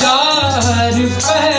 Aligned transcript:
चार 0.00 0.96
पैर 1.26 1.49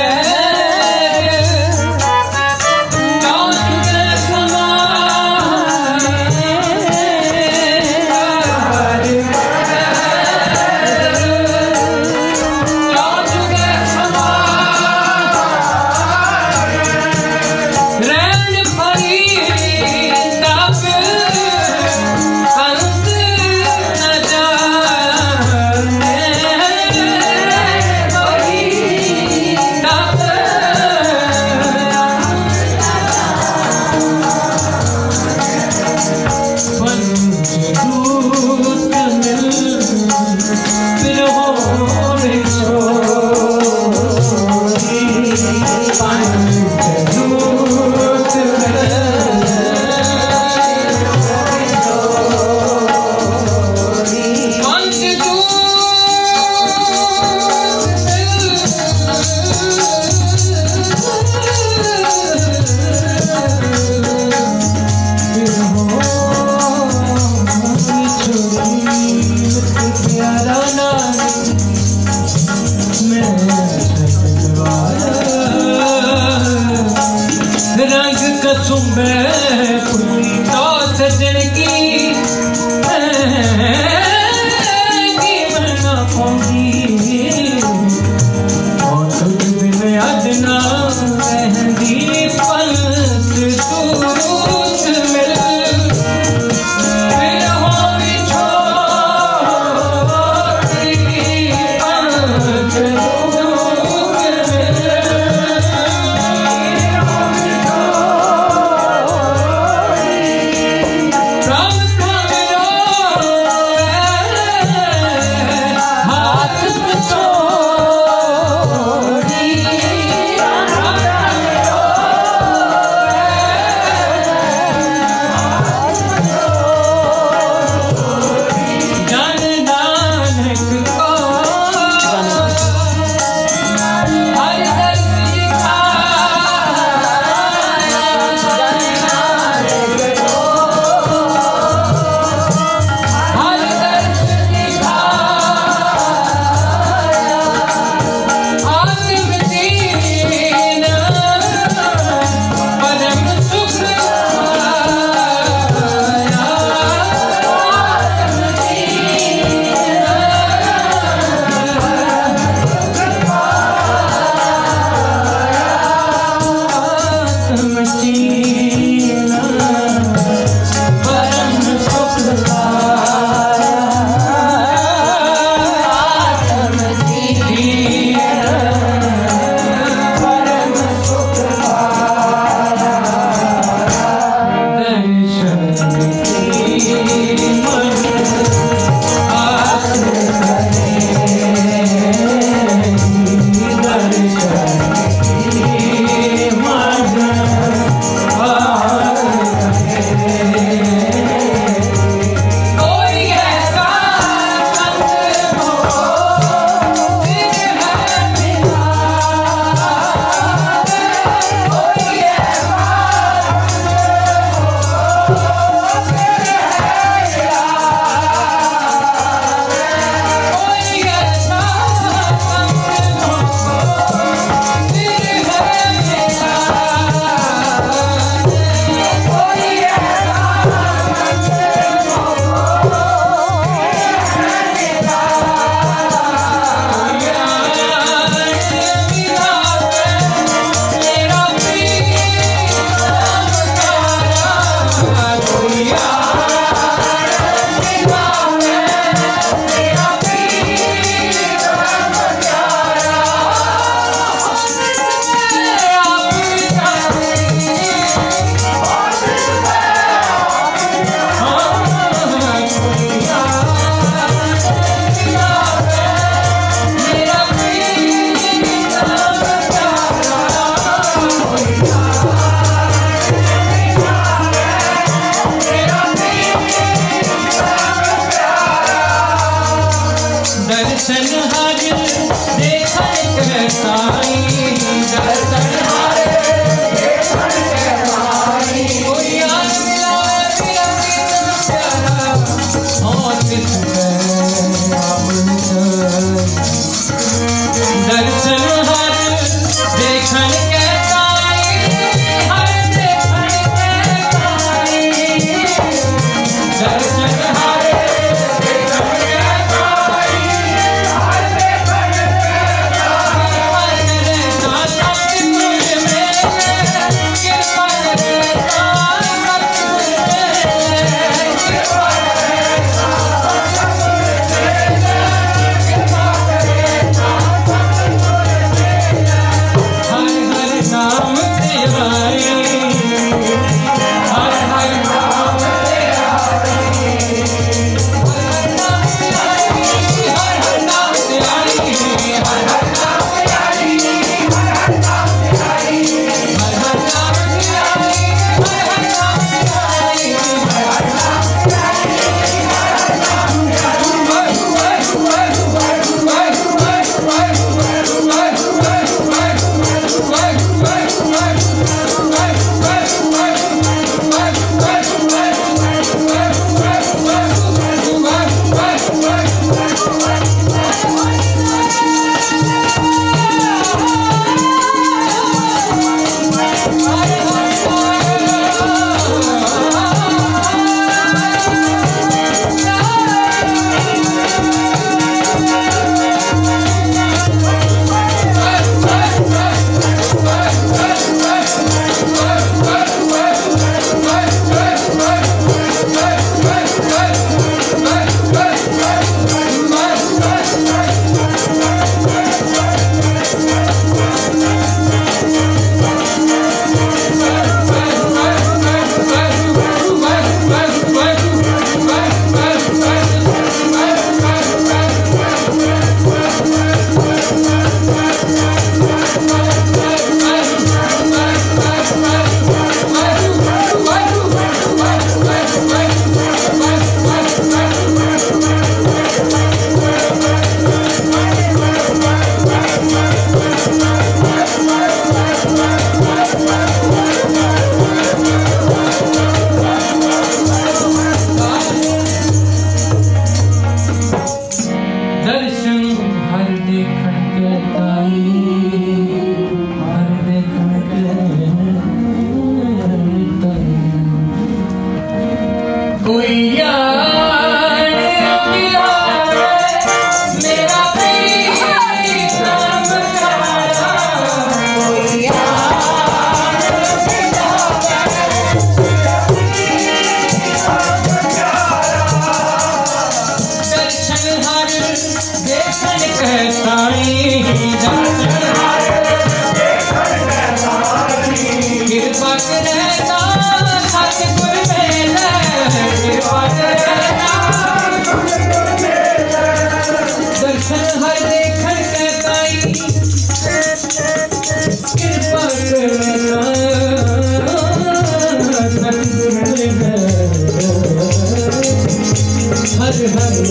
Let's 503.52 503.68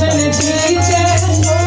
finish 0.00 0.40
it. 0.40 1.63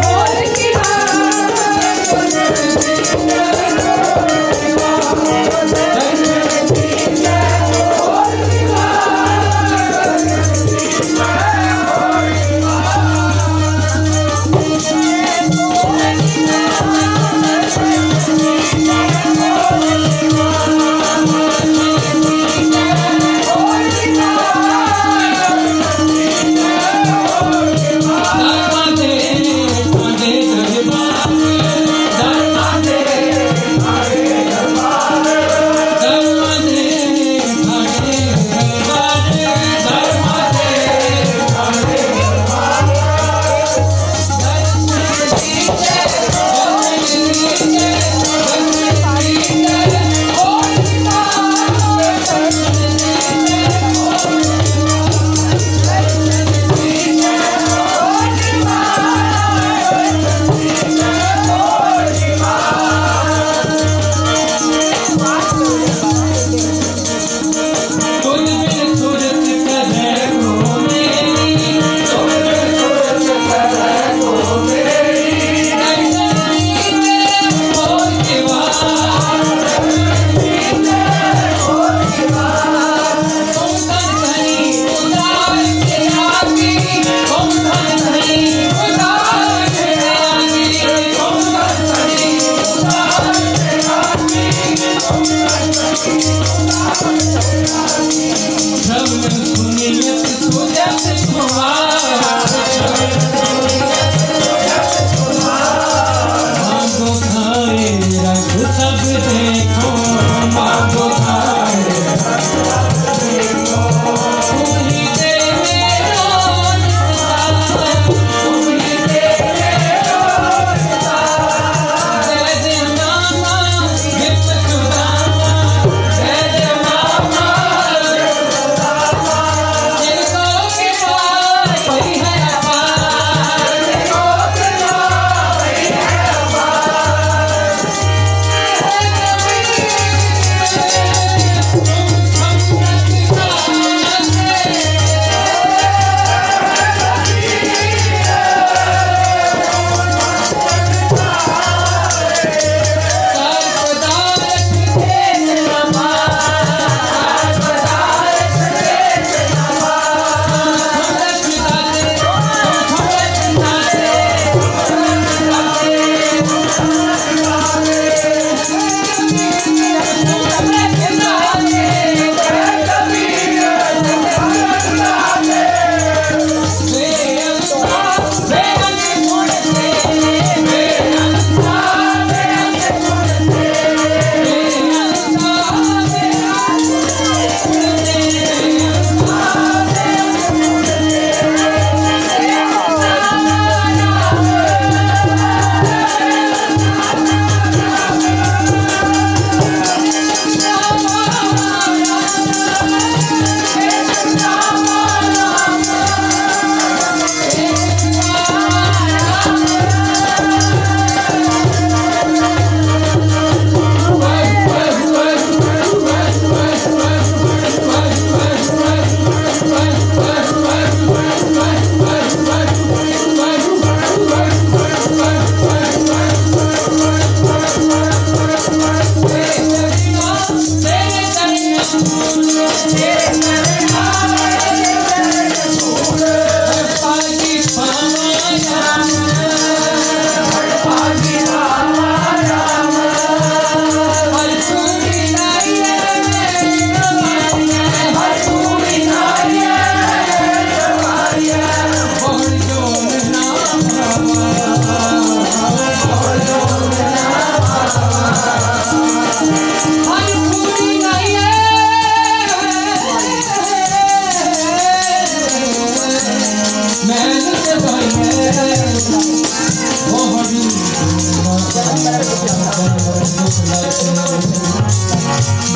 Yeah. 232.90 233.27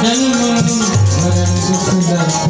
जन्म 0.01 0.31
मरण 0.41 1.50
दुख 1.67 1.88
दर्द 2.10 2.40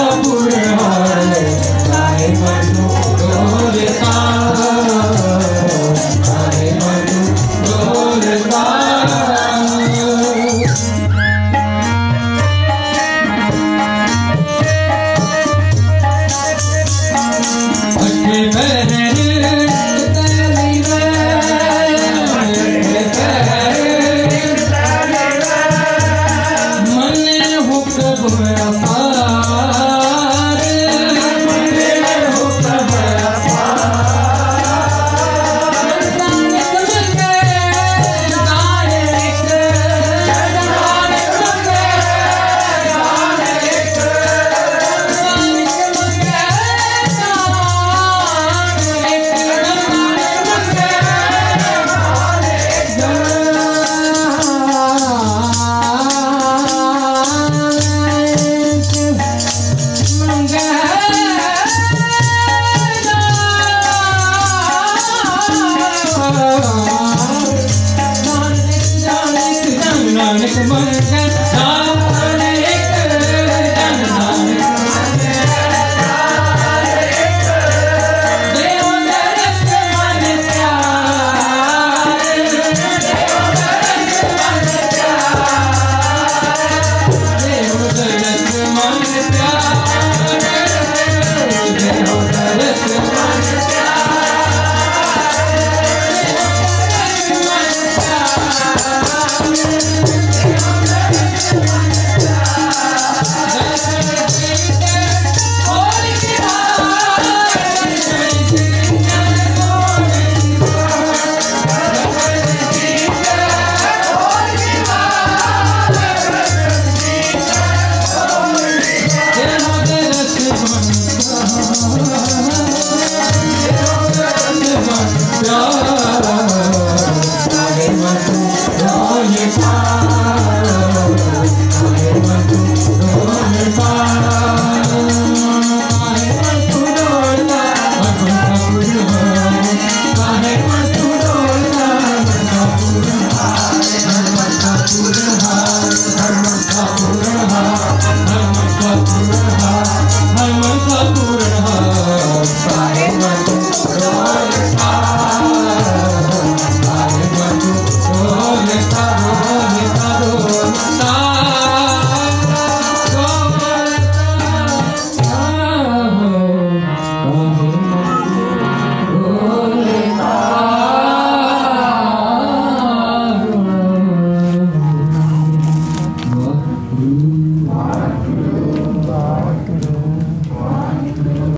Pura. 0.00 0.59